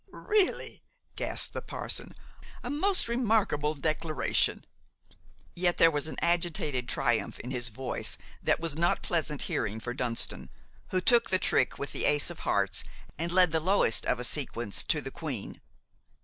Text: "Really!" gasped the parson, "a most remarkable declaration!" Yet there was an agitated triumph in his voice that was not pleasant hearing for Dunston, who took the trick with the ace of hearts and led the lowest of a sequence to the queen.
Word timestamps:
"Really!" 0.13 0.81
gasped 1.15 1.53
the 1.53 1.61
parson, 1.61 2.15
"a 2.63 2.71
most 2.71 3.07
remarkable 3.07 3.75
declaration!" 3.75 4.65
Yet 5.55 5.77
there 5.77 5.91
was 5.91 6.07
an 6.07 6.17
agitated 6.23 6.89
triumph 6.89 7.39
in 7.39 7.51
his 7.51 7.69
voice 7.69 8.17
that 8.41 8.59
was 8.59 8.75
not 8.75 9.03
pleasant 9.03 9.43
hearing 9.43 9.79
for 9.79 9.93
Dunston, 9.93 10.49
who 10.87 11.01
took 11.01 11.29
the 11.29 11.37
trick 11.37 11.77
with 11.77 11.91
the 11.91 12.05
ace 12.05 12.31
of 12.31 12.39
hearts 12.39 12.83
and 13.19 13.31
led 13.31 13.51
the 13.51 13.59
lowest 13.59 14.07
of 14.07 14.19
a 14.19 14.23
sequence 14.23 14.83
to 14.85 15.01
the 15.01 15.11
queen. 15.11 15.61